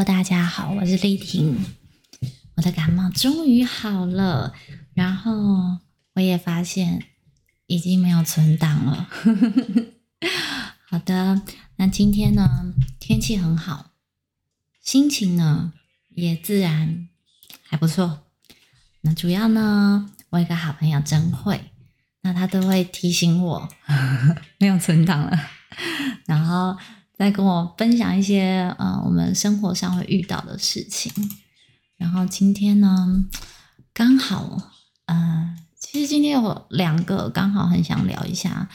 [0.00, 1.62] Hello，大家好，我是丽婷。
[2.54, 4.54] 我的感冒终于好了，
[4.94, 5.78] 然后
[6.14, 7.04] 我也发现
[7.66, 9.10] 已经没有存档了。
[10.88, 11.42] 好的，
[11.76, 13.90] 那今天呢，天气很好，
[14.80, 15.74] 心情呢
[16.08, 17.10] 也自然
[17.62, 18.22] 还不错。
[19.02, 21.72] 那主要呢，我有个好朋友真慧，
[22.22, 23.68] 那她都会提醒我
[24.56, 25.38] 没有存档了，
[26.24, 26.78] 然后。
[27.20, 31.12] 再跟我分享一些呃，我们生活上会遇到的事情。
[31.98, 33.26] 然后今天呢，
[33.92, 34.72] 刚好
[35.04, 38.70] 呃，其实今天有两个刚好很想聊一下，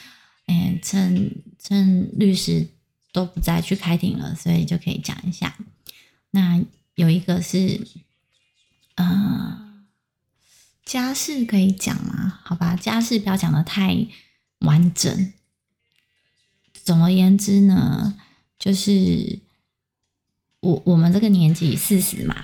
[0.46, 2.70] 哎，趁趁律师
[3.12, 5.56] 都不在去开庭了，所以就可以讲一下。
[6.30, 7.88] 那有一个是
[8.94, 9.84] 呃，
[10.86, 12.42] 家事可以讲吗？
[12.44, 14.06] 好吧，家事不要讲的太
[14.60, 15.34] 完整。
[16.84, 18.14] 总而言之呢。
[18.58, 19.40] 就是
[20.62, 22.36] 我我们这个年纪四十嘛，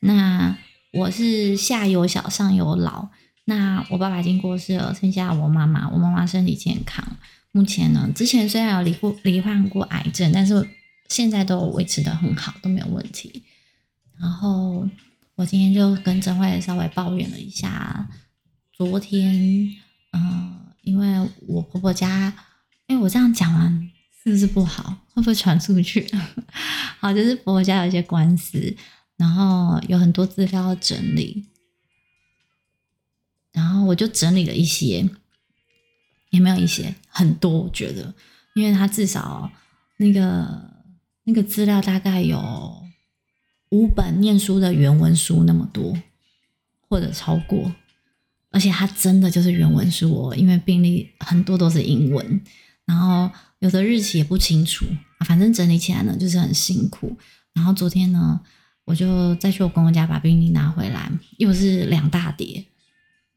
[0.00, 0.56] 那
[0.92, 3.10] 我是下有小上有老，
[3.44, 7.16] 那我爸爸已经过世了，剩下我妈妈，我妈妈身体健康，
[7.52, 10.68] 目前呢，之前虽然有罹过罹患过癌症，但是
[11.08, 13.44] 现在都维持的很好，都没有问题。
[14.18, 14.88] 然后
[15.36, 18.08] 我今天就跟真慧稍微抱怨了一下，
[18.72, 19.70] 昨天，
[20.12, 22.34] 嗯、呃，因为我婆婆家，
[22.88, 23.90] 哎，我这样讲完。
[24.22, 24.96] 是不是不好？
[25.14, 26.06] 会不会传出去？
[27.00, 28.76] 好，就是婆婆家有一些官司，
[29.16, 31.46] 然后有很多资料要整理，
[33.52, 35.08] 然后我就整理了一些，
[36.30, 37.62] 也没有一些，很多。
[37.62, 38.14] 我觉得，
[38.54, 39.50] 因为他至少
[39.96, 40.70] 那个
[41.24, 42.82] 那个资料大概有
[43.70, 45.96] 五本念书的原文书那么多，
[46.88, 47.74] 或者超过，
[48.50, 52.42] 而且他真的就是原文书哦，因为病例很多都是英文，
[52.90, 53.30] 然后。
[53.60, 54.86] 有的日期也不清楚，
[55.26, 57.14] 反正整理起来呢就是很辛苦。
[57.52, 58.40] 然后昨天呢，
[58.86, 62.64] 我就再去我公公家把病历拿回来，又是两大叠。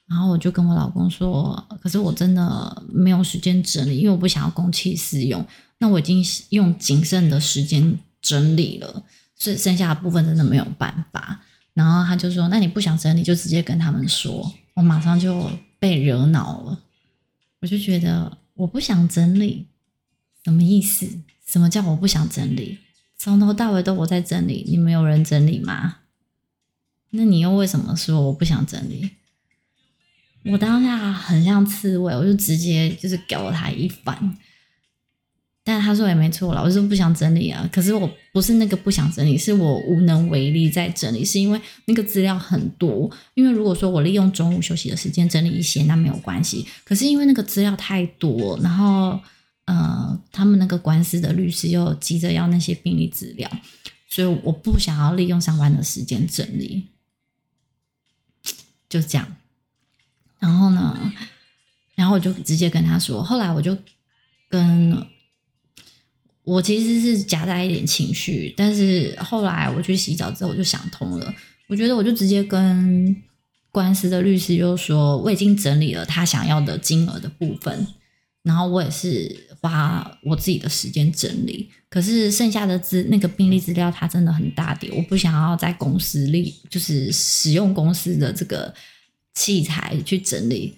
[0.07, 5.45] 然后我就跟我老公说：“可是我真的没有时间整理，因为我不想要公器私用。
[5.79, 9.03] 那我已经用仅剩的时间整理了，
[9.35, 11.41] 所以剩下的部分真的没有办法。”
[11.75, 16.79] 然后他就说：“那你不想整理，就直接跟他们说。”我马上就被惹恼了，
[17.59, 19.67] 我就觉得我不想整理。
[20.43, 21.21] 什么意思？
[21.45, 22.79] 什么叫我不想整理？
[23.17, 25.99] 从头到尾都我在整理，你们有人整理吗？
[27.11, 29.11] 那你又为什么说我不想整理？
[30.45, 34.37] 我当下很像刺猬，我就直接就是给了他一板。
[35.63, 37.69] 但他说也没错啦，我是不想整理啊。
[37.71, 43.09] 可是我不是那个不想整理，是我无能为力在整理，是因为那个资料很多。
[43.33, 46.67] 因为如果说我利用中午休息的时间整理一些，那没有关系。
[46.83, 49.19] 可是因为那个资料太多，然后。
[49.65, 53.49] 呃，他们那个官司的律师又急着要那些病历资料，
[54.09, 56.89] 所以我不想要利用上班的时间整理，
[58.89, 59.25] 就这样。
[60.39, 61.13] 然后呢，
[61.95, 63.23] 然后我就直接跟他说。
[63.23, 63.77] 后来我就
[64.49, 65.07] 跟
[66.43, 71.33] 我其实是夹带一点情绪，但是后来我去洗澡之后，我就想通了。
[71.67, 73.15] 我觉得我就直接跟
[73.71, 77.87] 官司的律师就说，我已经整理了他想要的金额的部分。
[78.43, 88.73] 然后我也是花我自己的时间整理，可是剩下的资那个病历资料它真的很大叠，我不想要在公司里就是使用公司的这个
[89.33, 90.77] 器材去整理。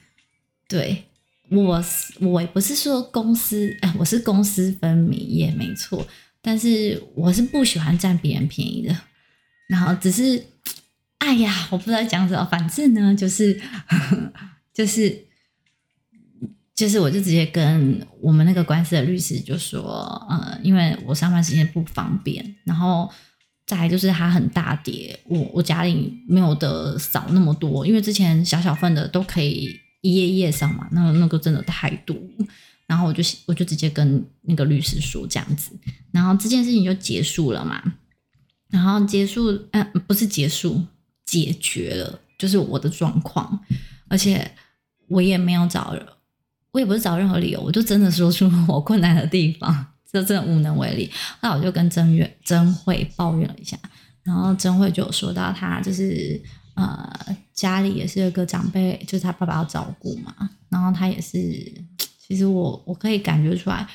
[0.67, 1.05] 对，
[1.49, 6.05] 我是我也不是说公司，哎，我是公私分明也没错，
[6.41, 8.95] 但是我是不喜欢占别人便宜的。
[9.67, 10.45] 然后只是，
[11.19, 13.59] 哎呀，我不知道讲什么，反正呢，就是
[14.73, 15.23] 就是。
[16.75, 19.81] 就是，我就直接跟我们那个官司的律师就说，
[20.29, 23.09] 呃，因为我上班时间不方便，然后
[23.65, 32.15] 再来就是他很大跌，我我家里没有得少那么多，因为之前小小份的都可以一页页上嘛，那那个真的太多，
[32.85, 35.71] 然后我就我就直接跟那个律师说这样子，
[36.11, 37.81] 然后这件事情就结束了嘛，
[38.69, 40.83] 然后结束，嗯、不是结束，
[41.25, 43.59] 解决了，就是我的状况，
[44.07, 44.51] 而且
[45.07, 45.95] 我也没有找。
[46.71, 49.73] 我也不是找任何理由，我就真的说出我困难的地方，
[50.11, 51.09] 就真的无能为力。
[51.39, 53.79] 那我就跟真月真慧抱怨了一下，
[54.23, 56.37] 然后真慧就有说到，他就是
[56.75, 60.33] 呃家里也是有个长辈，就是他爸爸要照顾嘛，
[60.69, 61.39] 然后他也是，
[62.19, 63.87] 其实我我可以感觉出来，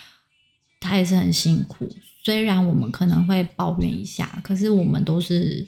[0.80, 1.88] 他也是很辛苦。
[2.24, 5.66] 虽然我们可能会抱怨一下，可是我们都是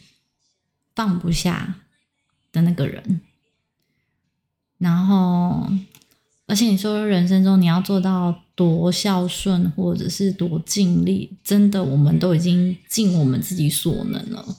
[0.94, 1.76] 放不下
[2.50, 3.20] 的那个人，
[4.78, 5.70] 然后。
[6.48, 14.58] 而且你说人生中你要做到多孝顺，或者是多尽力，真的我们都已经尽我们自己所能了。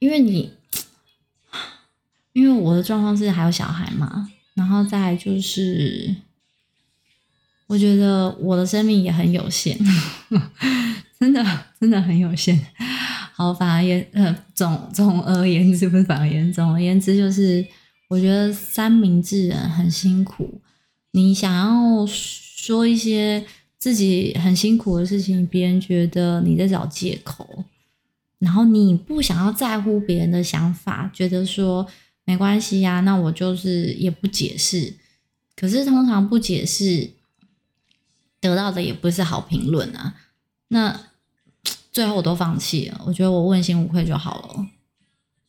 [0.00, 0.52] 因为你，
[2.60, 6.14] 我的状况是还有小孩嘛，然后再就是，
[7.66, 9.78] 我觉得我的生命也很有限，
[11.18, 11.44] 真的
[11.80, 12.60] 真的很有限。
[13.34, 17.66] 好，反而言呃总总而言之不是反而言总而言之就是。
[18.10, 20.60] 我觉得三明治人很辛苦，
[21.12, 23.46] 你想要说一些
[23.78, 27.64] 自己很辛苦的事情，别人觉得你在找借口，
[28.40, 31.86] 然后你不想要在乎别人的想法，觉得说
[32.30, 34.96] 没关系呀，那我就是也不解释。
[35.56, 37.10] 可是通常不解释，
[38.38, 40.14] 得到的也不是好评论啊。
[40.68, 41.08] 那
[41.90, 44.66] 最后我都放弃了，我觉得我问心无愧就好了。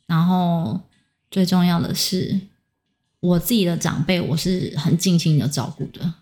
[0.07, 0.81] 然后
[1.30, 2.42] 最重要的是。
[3.19, 6.16] 我自己的长辈，我是很尽心的照顾的。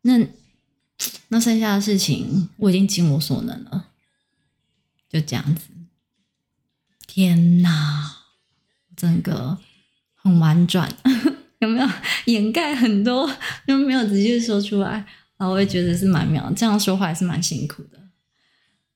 [0.00, 0.26] 那
[1.28, 3.88] 那剩下的事情，我已经尽我所能了。
[5.06, 5.66] 就这样子。
[7.06, 8.19] 天哪，
[9.00, 9.56] 整个
[10.14, 10.92] 很婉转，
[11.60, 11.88] 有没有
[12.26, 13.30] 掩盖很多，
[13.66, 15.04] 就没有直接说出来？
[15.38, 17.98] 然后我也觉得是蛮妙，这样说话还是蛮辛苦的。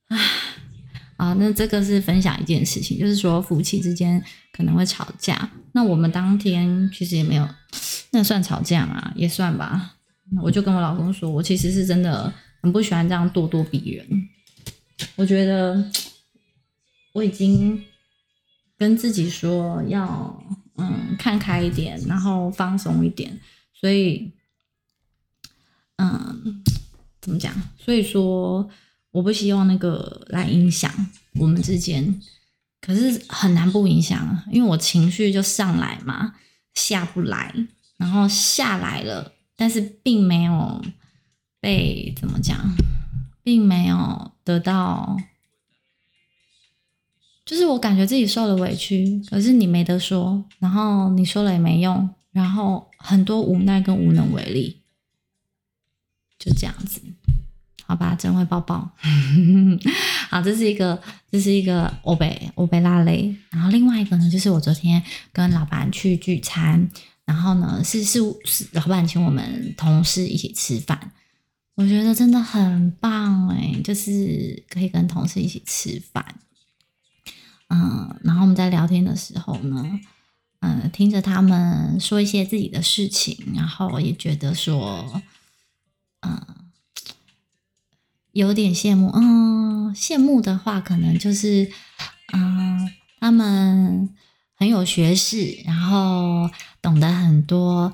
[0.08, 0.20] 啊。
[1.16, 4.22] 啊，那这个是分享一件事情，就是说夫妻之间
[4.52, 5.48] 可能会吵架。
[5.72, 7.48] 那我们当天其实也没有，
[8.10, 9.12] 那算吵架吗？
[9.14, 9.94] 也算吧。
[10.42, 12.30] 我就跟我老公说，我其实是真的
[12.60, 14.06] 很不喜欢这样咄咄逼人。
[15.16, 15.90] 我觉得
[17.12, 17.80] 我已经
[18.84, 20.42] 跟自己说要
[20.76, 23.40] 嗯看开一点，然后放松一点。
[23.72, 24.30] 所以
[25.96, 26.62] 嗯，
[27.22, 27.50] 怎么讲？
[27.78, 28.68] 所以说。
[29.14, 30.90] 我不希望那个来影响
[31.34, 32.20] 我们之间，
[32.80, 36.34] 可是很难不影响，因为我情绪就上来嘛，
[36.74, 37.54] 下不来，
[37.96, 40.84] 然后下来了，但是并没有
[41.60, 42.58] 被怎么讲，
[43.44, 45.16] 并没有得到，
[47.44, 54.80] 就是我感觉自己受了委屈，可是你没得说，然后你说了也没用，然后很多无奈跟无能为力，
[56.38, 57.00] 就这样子。
[57.86, 58.90] 好吧，真会抱抱。
[60.30, 60.98] 好，这是一个，
[61.30, 63.36] 这是一个欧北欧北拉雷。
[63.50, 65.02] 然后另外一个呢，就是我昨天
[65.34, 66.88] 跟老板去聚餐，
[67.26, 71.12] 然后呢是是是老板请我们同事一起吃饭，
[71.74, 76.24] 我觉得真的很棒哎，就是可以跟同事一起吃饭。
[77.68, 80.00] 嗯，然后我们在聊天的时候呢，
[80.60, 85.22] 嗯，听着他们说一些自己的事情，然后也觉得说，
[86.20, 86.40] 嗯。
[88.32, 91.70] 有点羡慕，嗯，羡慕的话，可能就是，
[92.32, 92.90] 嗯，
[93.20, 94.12] 他们
[94.56, 96.50] 很有学识，然后
[96.82, 97.92] 懂得很多，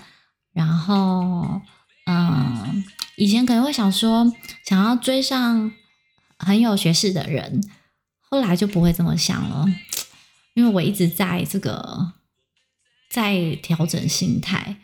[0.54, 1.60] 然后，
[2.06, 2.82] 嗯，
[3.16, 4.32] 以前可能会想说，
[4.64, 5.70] 想要追上
[6.38, 7.62] 很有学识的人，
[8.30, 9.66] 后来就不会这么想了，
[10.54, 12.12] 因为我一直在这个
[13.10, 14.76] 在调整心态，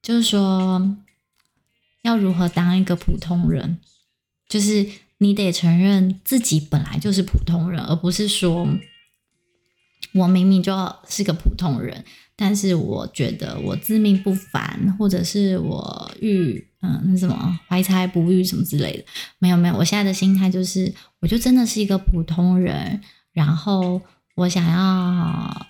[0.00, 0.96] 就是说，
[2.02, 3.78] 要如何当一个普通人。
[4.48, 4.88] 就是
[5.18, 8.68] 你得承认自己本来就是普通人，而不是说
[10.12, 10.72] 我明明就
[11.08, 12.04] 是个普通人，
[12.36, 19.04] 但是我觉得我自命不凡，或者是我遇嗯那什么怀才不遇什么之类的。
[19.38, 23.00] 没有没有，我现在的心态就是，我就真的是一个普通人，
[23.32, 24.02] 然后
[24.34, 25.66] 我想要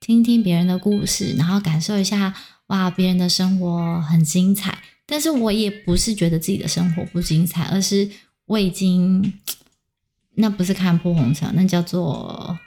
[0.00, 2.34] 听听别人的故事，然后感受一下
[2.68, 4.78] 哇，别人的生活很精彩。
[5.04, 8.10] 但是我也不是觉得自己的生活不精彩，而是
[8.46, 9.34] 我已经，
[10.36, 12.58] 那不是看破红尘，那叫做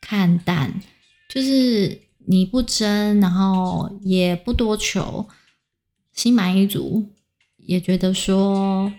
[0.00, 0.72] 看淡。
[1.28, 5.28] 就是你不争，然后也不多求，
[6.12, 7.10] 心满意足，
[7.56, 8.92] 也觉得说，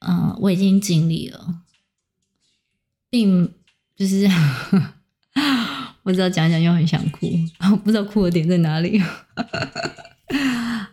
[0.00, 1.62] 嗯，我已经尽力了，
[3.10, 3.52] 并
[3.96, 4.28] 就是
[6.02, 7.26] 不知道讲讲又很想哭，
[7.84, 9.02] 不知道哭的点在哪里。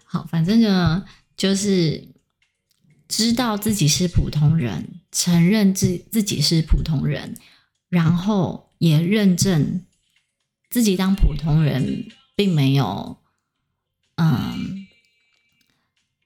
[0.05, 1.05] 好，反正呢，
[1.37, 2.07] 就是
[3.07, 7.37] 知道自己是普通人，承认自自己是普通人，
[7.89, 9.84] 然后也认证
[10.75, 12.05] 自己当普通人
[12.35, 13.17] 并没有，
[14.15, 14.85] 嗯，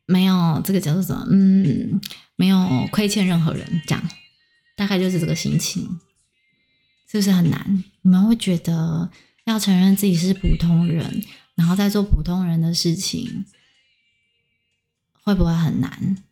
[0.08, 2.02] 没有这个叫做什么，嗯，
[2.36, 4.04] 没有亏欠任何人，这样
[4.76, 6.00] 大概就是这个心情，
[7.08, 7.84] 是不是很难？
[8.02, 9.12] 你们会觉得
[9.44, 13.46] 要承认自己是普通人，然后再做普通人的事情。
[15.22, 16.24] 会不会很难？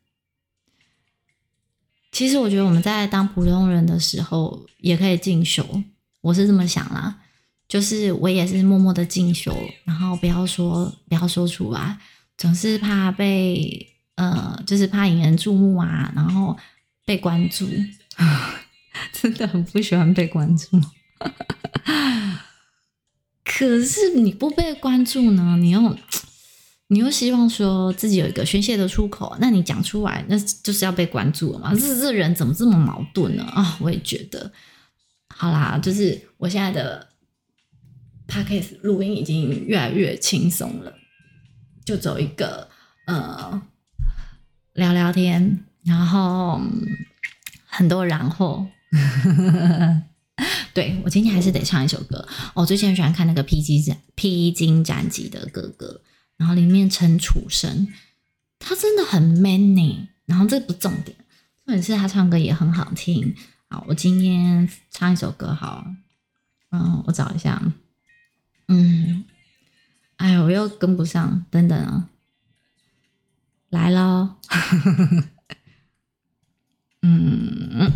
[2.12, 5.84] 其实我觉得我们在当普通人的时候也可以进修，
[6.22, 7.22] 我是这么想啦。
[7.68, 11.98] 就是我也是默默的进修，然后不要说不要说出来，
[12.38, 16.56] 总是怕被呃，就是怕引人注目啊，然后
[17.06, 17.70] 被关注，
[19.12, 20.80] 真的很不喜欢被关注。
[23.44, 25.98] 可是你不被关注呢，你又
[26.88, 31.76] 你又希望说自己有一个宣泄的出口，那你讲出来，那就是要被关注了嘛？
[31.76, 33.44] 这这人怎么这么矛盾呢？
[33.44, 34.50] 啊、我也觉得，
[35.28, 37.10] 好啦，就是我现在的。
[38.28, 40.94] Podcast 录音已经越来越轻松了，
[41.86, 42.70] 就走一个
[43.06, 43.62] 呃
[44.74, 46.62] 聊聊天，然后
[47.66, 48.68] 很多然后，
[50.74, 52.28] 对，我今天还是得唱一首歌。
[52.54, 56.02] 我最近很喜欢看那个披荆斩披荆斩棘的哥哥，
[56.36, 57.88] 然后里面陈楚生，
[58.60, 60.10] 他真的很 man 呢。
[60.26, 61.16] 然后这不重点，
[61.66, 63.34] 重点是他唱歌也很好听。
[63.70, 65.86] 好，我今天唱一首歌，好，
[66.72, 67.62] 嗯，我找一下。
[68.68, 69.24] 嗯，
[70.18, 72.10] 哎呦，我又跟不上，等等啊，
[73.70, 74.36] 来喽！
[77.02, 77.94] 嗯，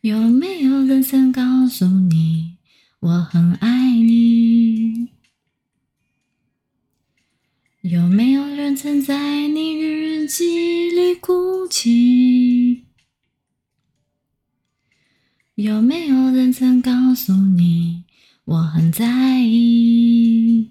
[0.00, 2.58] 有没有人曾告诉你，
[3.00, 5.08] 我很爱你？
[7.82, 12.84] 有没有人曾在你日记里哭泣？
[15.54, 18.04] 有没有人曾告诉你？
[18.46, 20.70] 我很在意，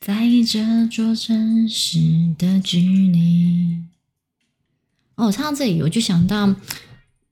[0.00, 1.98] 在意这座城市
[2.38, 3.84] 的距离。
[5.16, 6.56] 哦，唱到这里，我就想到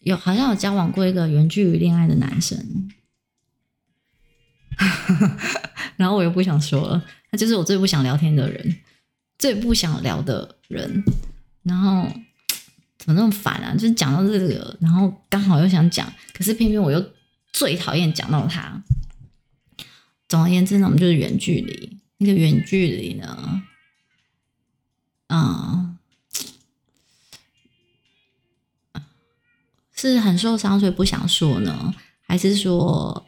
[0.00, 2.90] 有好像有交往过一个远距离恋爱的男生，
[5.96, 8.76] 然后我又不想说了，他就是我最不想聊天的人，
[9.38, 11.02] 最不想聊的人，
[11.62, 12.06] 然后。
[12.98, 13.72] 怎么那么烦啊？
[13.74, 17.12] 就是讲到这个，然后刚好又想讲，可是偏偏我又
[17.52, 18.82] 最讨厌讲到他。
[20.28, 21.96] 总而言之呢，我们就是远距离。
[22.18, 23.62] 那个远距离呢，
[25.28, 25.96] 嗯，
[29.94, 33.26] 是很受伤，所以不想说呢，还是说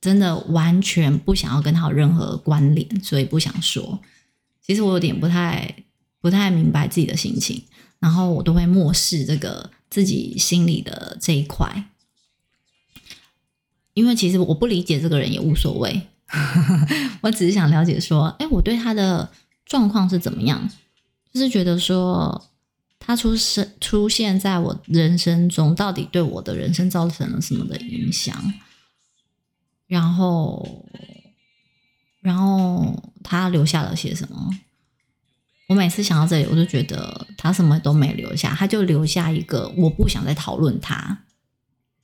[0.00, 4.00] 真的完全不想要跟他有任何关联，所以不想说？
[4.62, 5.84] 其实我有点不太
[6.20, 7.62] 不太明白自己的心情。
[8.00, 11.84] 然后我都会漠视这个自己心里的这一块，
[13.94, 16.08] 因为其实我不理解这个人也无所谓，
[17.20, 19.30] 我只是想了解说，哎，我对他的
[19.66, 20.68] 状况是怎么样？
[21.32, 22.48] 就是觉得说
[22.98, 28.52] 他出生出现在我人生中，到底对我的人生造成了什么的影响？
[29.86, 30.86] 然后，
[32.20, 34.50] 然后他留下了些什么？
[35.70, 41.22] 我每次想到这里，我就觉得他什么都没留下，他就留下一个我不想再讨论他。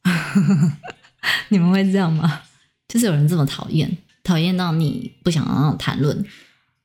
[1.50, 2.42] 你们会这样吗？
[2.86, 6.24] 就是有人这么讨厌，讨厌到你不想让谈论。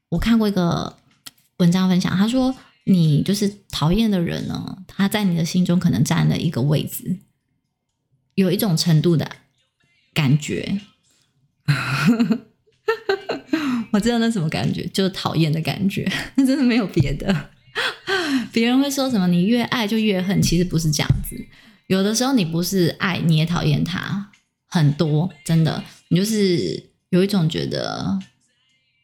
[0.10, 0.98] 我看过一个
[1.58, 7.20] 文章分享，他说你就是讨厌的人呢，他在你的心中可能占了一个位置，
[8.34, 9.32] 有一种程度的
[10.16, 10.82] 感觉。
[13.92, 17.50] 我知道那什么感觉，就是讨厌的感觉，那真的没有别的。
[18.52, 21.36] 别人会说什么，你越爱就越恨，其实不是这样子。
[21.88, 24.30] 有的时候你不是爱，你也讨厌他
[24.66, 28.20] 很多，真的，你就是有一种觉得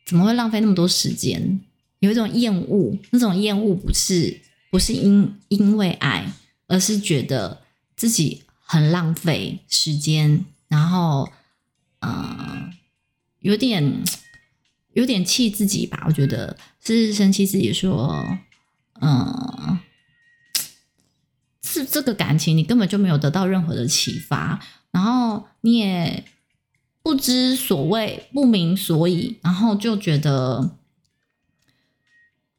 [0.06, 1.62] 怎么会浪费那么多时间，
[2.00, 2.98] 有一种厌恶。
[3.12, 6.25] 那种厌恶不是不是因因为爱，
[6.67, 7.62] 而是觉得
[7.96, 11.29] 自己很浪费时间，然后
[12.00, 12.70] 嗯、呃，
[13.39, 14.03] 有点。
[14.98, 18.39] 有点气自己吧，我觉得是生气自己说，
[19.00, 19.77] 嗯，
[21.62, 26.25] 是这个感情你根本就没有得到任何的启发，然后你也
[27.04, 30.72] 不知所谓，不明所以，然后就觉得，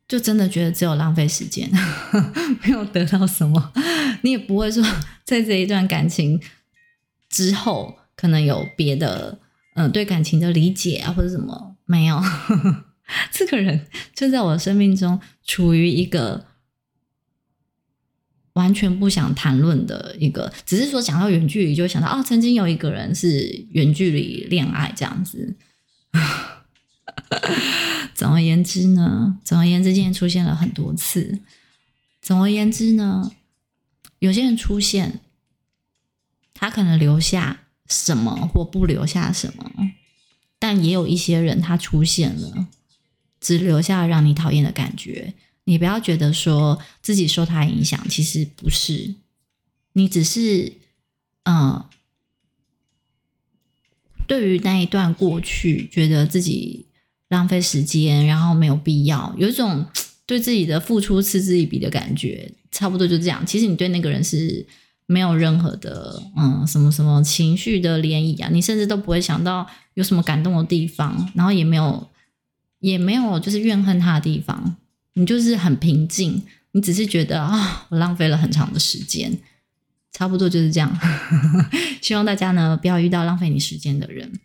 [0.07, 1.69] 就真的觉得只有浪费时间，
[2.63, 3.73] 没有得到什么，
[4.23, 4.81] 你也不会说
[5.25, 6.41] 在这一段感情
[7.29, 9.41] 之后可能有别的，
[9.75, 11.75] 嗯，对感情的理解啊，或者什么。
[11.89, 12.23] 没有，
[13.33, 16.45] 这个人就在我生命中处于一个
[18.53, 25.57] 完全不想谈论的一个，只是说讲到远距离就想到哦，曾经有一个人是远距离恋爱这样子。
[28.15, 31.41] 总而言之呢，总而言之，今天出现了很多次。
[32.21, 33.33] 总而言之呢，
[34.19, 35.21] 有些人出现，
[36.53, 39.73] 他可能留下什么或不留下什么。
[40.59, 42.67] 但也有一些人，他出现了，
[43.41, 45.35] 只留下让你讨厌的感觉。
[45.65, 49.15] 你不要觉得说自己受他影响，其实不是，
[49.93, 50.73] 你只是，
[51.45, 51.85] 嗯，
[54.27, 56.87] 对于那一段过去，觉得自己
[57.29, 59.87] 浪费时间，然后没有必要，有一种
[60.25, 63.47] 对自己的付出嗤之以鼻的感觉，差不多就这样。
[63.47, 64.67] 其实你对那个人是
[65.07, 69.67] 没有任何的嗯什么什么情绪的涟漪啊，你甚至都不会想到
[69.99, 72.09] 有什么感动的地方，然后也没有
[72.79, 74.77] 也没有就是怨恨他的地方，
[75.15, 76.41] 你就是很平静，
[76.71, 79.37] 你只是觉得啊，我浪费了很长的时间。
[80.13, 80.99] 差不多就是这样，
[82.01, 84.39] 希望大家呢不要遇到浪费你时间的人，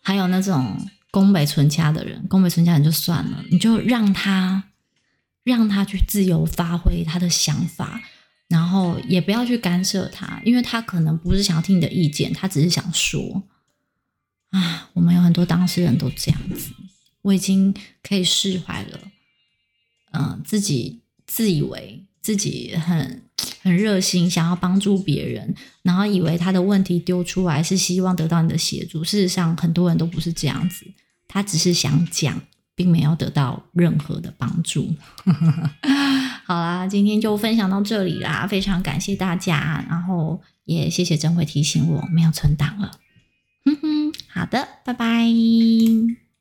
[0.00, 4.64] 还有那种宫北纯家的人，宫北纯家人就算了，你就让他
[5.44, 8.00] 让他去自由发挥他的想法，
[8.48, 13.42] 然后也不要去干涉他，因为他可能不是想要听你的意见，他只是想说
[14.52, 16.72] 啊，我们有很多当事人都这样子，
[17.20, 19.00] 我已经可以释怀了，
[20.12, 23.22] 嗯、自己自以为自己很。
[23.60, 29.04] 很热心，想要帮助别人，然后以为他的问题丢出来是希望得到你的协助。
[29.04, 30.84] 事实上，很多人都不是这样子，
[31.28, 32.40] 他只是想讲，
[32.74, 34.92] 并没有得到任何的帮助。
[36.44, 42.98] 好啦，今天就分享到这里啦，非常感谢大家，然后也谢谢真慧提醒我没有存档了。
[43.64, 44.01] 哼哼，
[44.32, 46.31] 好的，拜拜。